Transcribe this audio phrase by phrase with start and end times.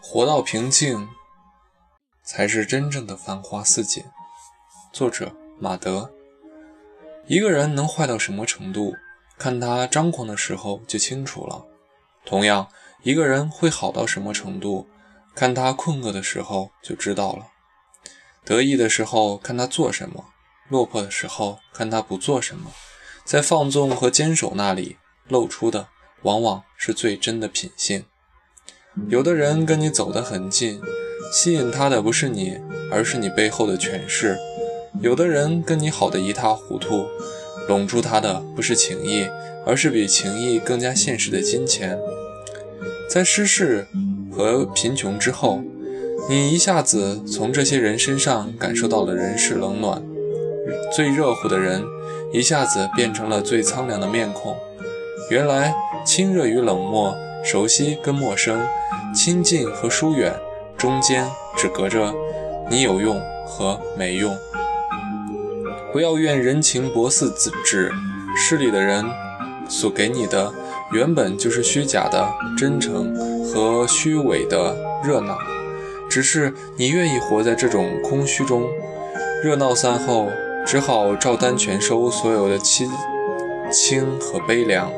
[0.00, 1.08] 活到平静，
[2.22, 4.04] 才是真正的繁花似锦。
[4.92, 6.10] 作者：马德。
[7.26, 8.94] 一个人能坏到什么程度，
[9.36, 11.66] 看他张狂的时候就清楚了。
[12.24, 12.68] 同样，
[13.02, 14.88] 一个人会好到什么程度，
[15.34, 17.48] 看他困饿的时候就知道了。
[18.44, 20.26] 得意的时候看他做什么，
[20.68, 22.70] 落魄的时候看他不做什么。
[23.24, 25.88] 在放纵和坚守那里露出的，
[26.26, 28.02] 往往是最真的品性。
[29.08, 30.80] 有的人跟你走得很近，
[31.32, 32.58] 吸引他的不是你，
[32.90, 34.34] 而是你背后的权势；
[35.00, 37.06] 有的人跟你好的一塌糊涂，
[37.68, 39.28] 笼住他的不是情谊，
[39.64, 41.96] 而是比情谊更加现实的金钱。
[43.08, 43.86] 在失势
[44.32, 45.62] 和贫穷之后，
[46.28, 50.02] 你一下子从这些人身上感受到了人世冷暖，
[50.92, 51.84] 最热乎的人
[52.32, 54.56] 一下子变成了最苍凉的面孔。
[55.28, 57.16] 原来亲热与冷漠。
[57.44, 58.60] 熟悉跟陌生，
[59.14, 60.34] 亲近和疏远，
[60.76, 61.24] 中间
[61.56, 62.12] 只隔着
[62.68, 64.36] 你有用和没用。
[65.92, 67.32] 不要怨人情薄似
[67.64, 67.92] 纸，
[68.36, 69.04] 势利的人
[69.68, 70.52] 所给你的
[70.92, 75.38] 原本就是虚假的真诚和虚伪的热闹，
[76.10, 78.64] 只是你愿意活在这种空虚中。
[79.44, 80.28] 热闹散后，
[80.66, 82.88] 只好照单全收所有的凄
[83.70, 84.90] 轻和悲凉。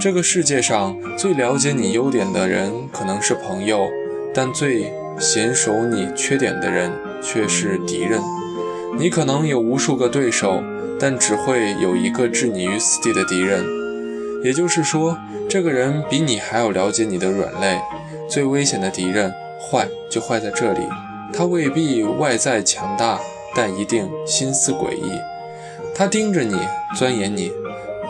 [0.00, 3.88] 这个世界上最了解你优点的人可能是朋友，
[4.34, 6.90] 但最娴熟你缺点的人
[7.22, 8.20] 却是敌人。
[8.98, 10.62] 你可能有无数个对手，
[10.98, 13.64] 但只会有一个置你于死地的敌人。
[14.42, 17.80] 也就是说，这个人比你还要了解你的软肋。
[18.28, 20.80] 最危险的敌人，坏就坏在这里。
[21.32, 23.20] 他未必外在强大，
[23.54, 25.12] 但一定心思诡异。
[25.94, 26.56] 他盯着你，
[26.96, 27.52] 钻研你。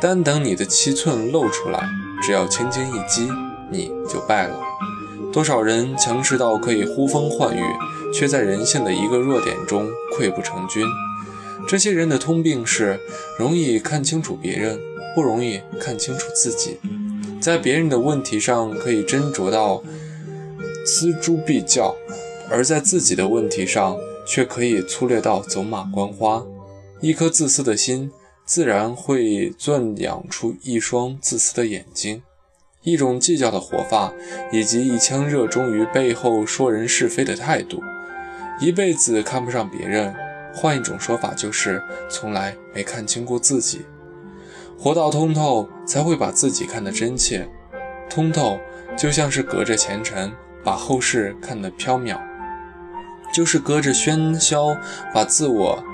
[0.01, 1.79] 单等你的七寸露出来，
[2.23, 3.29] 只要轻轻一击，
[3.71, 4.59] 你就败了。
[5.31, 7.63] 多少人强势到可以呼风唤雨，
[8.15, 10.87] 却在人性的一个弱点中溃不成军。
[11.69, 12.99] 这些人的通病是
[13.39, 14.81] 容易看清楚别人，
[15.15, 16.79] 不容易看清楚自己。
[17.39, 19.83] 在别人的问题上可以斟酌到
[20.87, 21.95] 锱铢必较，
[22.51, 23.97] 而在自己的问题上
[24.27, 26.43] 却可以粗略到走马观花。
[27.03, 28.11] 一颗自私的心。
[28.51, 32.25] 自然会钻养出一双自私的眼睛，
[32.83, 34.13] 一种计较的活法，
[34.51, 37.81] 以及一腔热衷于背后说人是非的态度。
[38.59, 40.13] 一辈子看不上别人，
[40.53, 41.81] 换一种说法就是
[42.11, 43.83] 从来没看清过自己。
[44.77, 47.49] 活到通透，才会把自己看得真切。
[48.09, 48.59] 通透
[48.99, 50.33] 就像是隔着前尘，
[50.65, 52.19] 把后事看得缥缈；
[53.33, 54.77] 就是隔着喧嚣，
[55.15, 55.85] 把自我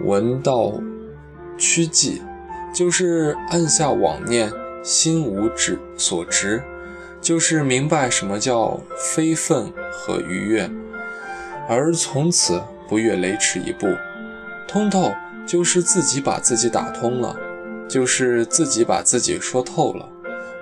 [0.00, 0.72] 闻到。
[1.62, 2.20] 曲迹，
[2.74, 4.52] 就是按下妄念，
[4.82, 6.60] 心无止所执，
[7.20, 10.68] 就是明白什么叫非分和愉悦，
[11.68, 13.86] 而从此不越雷池一步。
[14.66, 15.12] 通透
[15.46, 17.38] 就是自己把自己打通了，
[17.88, 20.08] 就是自己把自己说透了。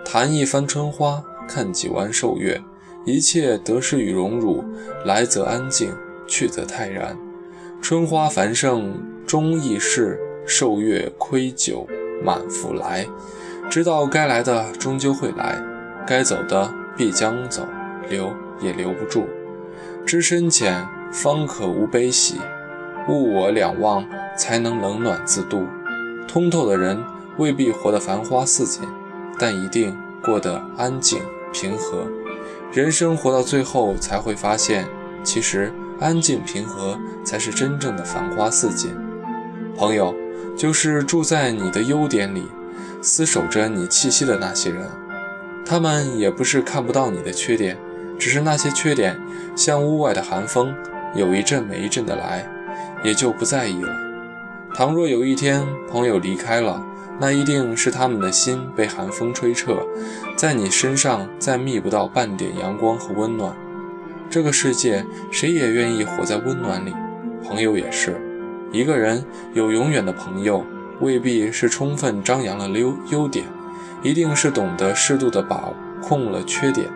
[0.05, 2.61] 谈一番春花，看几弯瘦月，
[3.07, 4.63] 一切得失与荣辱，
[5.07, 5.95] 来则安静，
[6.27, 7.17] 去则泰然。
[7.81, 10.21] 春花繁盛终易逝。
[10.47, 11.87] 受月亏酒
[12.23, 13.07] 满腹来，
[13.71, 15.63] 知道该来的终究会来，
[16.07, 17.67] 该走的必将走，
[18.09, 19.27] 留也留不住。
[20.05, 22.41] 知深浅方可无悲喜，
[23.09, 24.05] 物我两忘
[24.37, 25.67] 才能冷暖自度。
[26.27, 26.99] 通透的人
[27.39, 28.83] 未必活得繁花似锦，
[29.39, 31.21] 但一定过得安静
[31.53, 32.05] 平和。
[32.73, 34.87] 人生活到最后才会发现，
[35.23, 38.91] 其实安静平和才是真正的繁花似锦。
[39.77, 40.15] 朋友。
[40.57, 42.45] 就是住在你的优点里，
[43.03, 44.87] 厮守着你气息的那些人，
[45.65, 47.79] 他们也不是看不到你的缺点，
[48.19, 49.19] 只是那些缺点
[49.57, 50.75] 像屋外的寒风，
[51.15, 52.47] 有一阵没一阵的来，
[53.03, 53.93] 也就不在意了。
[54.75, 56.85] 倘若有一天朋友离开了，
[57.19, 59.87] 那一定是他们的心被寒风吹彻，
[60.37, 63.55] 在你身上再觅不到半点阳光和温暖。
[64.31, 66.95] 这个世界，谁也愿意活在温暖里，
[67.43, 68.30] 朋友也是。
[68.73, 70.65] 一个人有永远的朋友，
[71.01, 73.47] 未必是充分张扬了优优点，
[74.03, 75.73] 一定是懂得适度的把
[76.03, 76.89] 控了缺点。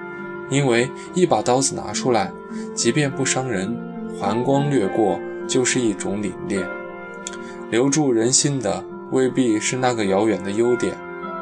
[0.50, 2.31] 因为一把刀子拿出来，
[2.75, 3.75] 即便不伤人，
[4.21, 5.19] 寒光掠过
[5.49, 6.65] 就是一种凛冽。
[7.71, 10.94] 留住人心的未必是那个遥远的优点，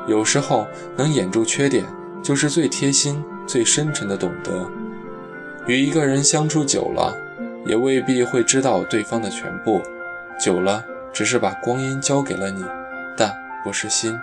[0.07, 1.85] 有时候能掩住缺点，
[2.23, 4.71] 就是最贴心、最深沉的懂得。
[5.67, 7.15] 与一个人相处久了，
[7.67, 9.83] 也未必会知道对方的全部。
[10.43, 12.65] 久了，只是把光阴交给了你，
[13.17, 14.19] 但不是心。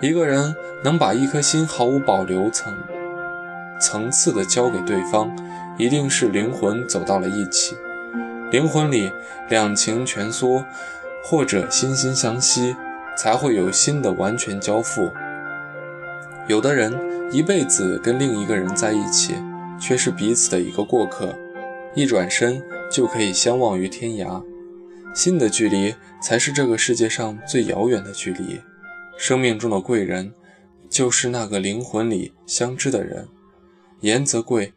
[0.00, 2.74] 一个人能把一颗心毫无保留层
[3.78, 5.30] 层次的交给对方，
[5.76, 7.76] 一定是灵魂走到了一起，
[8.50, 9.12] 灵魂里
[9.50, 10.64] 两情蜷缩，
[11.22, 12.74] 或者心心相惜，
[13.14, 15.10] 才会有心的完全交付。
[16.48, 16.90] 有的人
[17.30, 19.34] 一辈子跟另一个人在一起，
[19.78, 21.34] 却是彼此的一个过客，
[21.94, 24.42] 一转身就可以相忘于天涯。
[25.14, 28.60] 心的距离才是这个世界上最遥远的距离。
[29.16, 30.34] 生命中的贵人，
[30.90, 33.28] 就是那个灵魂里相知的人。
[34.00, 34.72] 言则贵，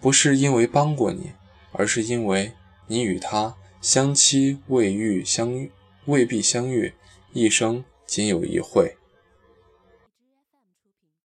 [0.00, 1.32] 不是因为帮过你，
[1.72, 2.52] 而是因为
[2.86, 5.72] 你与他相期未遇相遇，
[6.06, 6.94] 未必相遇，
[7.32, 8.96] 一生仅有一会。